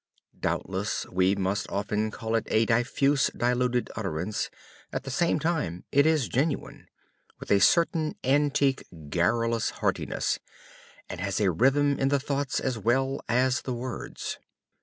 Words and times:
Doubtless 0.39 1.05
we 1.11 1.35
must 1.35 1.69
often 1.69 2.09
call 2.09 2.33
it 2.33 2.47
a 2.47 2.65
diffuse 2.65 3.27
diluted 3.37 3.91
utterance; 3.95 4.49
at 4.91 5.03
the 5.03 5.11
same 5.11 5.37
time 5.37 5.83
it 5.91 6.07
is 6.07 6.27
genuine, 6.27 6.87
with 7.39 7.51
a 7.51 7.59
certain 7.59 8.15
antique 8.23 8.83
garrulous 9.09 9.69
heartiness, 9.69 10.39
and 11.07 11.19
has 11.19 11.39
a 11.39 11.51
rhythm 11.51 11.99
in 11.99 12.07
the 12.07 12.19
thoughts 12.19 12.59
as 12.59 12.79
well 12.79 13.21
as 13.29 13.61
the 13.61 13.75
words. 13.75 14.39